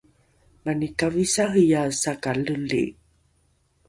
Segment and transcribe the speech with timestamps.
[0.63, 2.83] mani kavisariae sakaleli